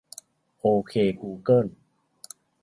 [0.59, 1.65] โอเคกูเกิล